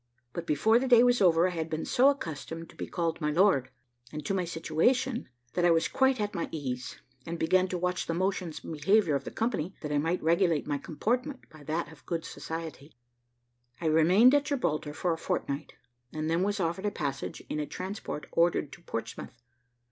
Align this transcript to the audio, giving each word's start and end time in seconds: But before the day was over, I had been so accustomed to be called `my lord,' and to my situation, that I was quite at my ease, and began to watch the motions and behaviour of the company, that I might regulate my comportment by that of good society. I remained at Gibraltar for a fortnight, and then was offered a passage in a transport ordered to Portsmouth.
But 0.33 0.47
before 0.47 0.79
the 0.79 0.87
day 0.87 1.03
was 1.03 1.21
over, 1.21 1.47
I 1.47 1.51
had 1.51 1.69
been 1.69 1.85
so 1.85 2.09
accustomed 2.09 2.71
to 2.71 2.75
be 2.75 2.87
called 2.87 3.19
`my 3.19 3.31
lord,' 3.35 3.69
and 4.11 4.25
to 4.25 4.33
my 4.33 4.45
situation, 4.45 5.29
that 5.53 5.63
I 5.63 5.69
was 5.69 5.87
quite 5.87 6.19
at 6.19 6.33
my 6.33 6.49
ease, 6.51 6.97
and 7.23 7.37
began 7.37 7.67
to 7.67 7.77
watch 7.77 8.07
the 8.07 8.15
motions 8.15 8.63
and 8.63 8.73
behaviour 8.73 9.13
of 9.13 9.25
the 9.25 9.29
company, 9.29 9.75
that 9.83 9.91
I 9.91 9.99
might 9.99 10.23
regulate 10.23 10.65
my 10.65 10.79
comportment 10.79 11.47
by 11.51 11.63
that 11.65 11.91
of 11.91 12.03
good 12.07 12.25
society. 12.25 12.97
I 13.79 13.85
remained 13.85 14.33
at 14.33 14.45
Gibraltar 14.45 14.95
for 14.95 15.13
a 15.13 15.19
fortnight, 15.19 15.73
and 16.11 16.31
then 16.31 16.41
was 16.41 16.59
offered 16.59 16.87
a 16.87 16.89
passage 16.89 17.43
in 17.47 17.59
a 17.59 17.67
transport 17.67 18.25
ordered 18.31 18.71
to 18.71 18.81
Portsmouth. 18.81 19.43